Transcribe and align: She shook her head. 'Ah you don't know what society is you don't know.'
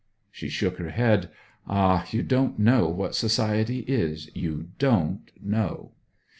She 0.31 0.49
shook 0.49 0.77
her 0.79 0.89
head. 0.89 1.29
'Ah 1.67 2.07
you 2.09 2.23
don't 2.23 2.57
know 2.57 2.87
what 2.89 3.13
society 3.13 3.81
is 3.81 4.31
you 4.35 4.69
don't 4.79 5.29
know.' 5.39 5.91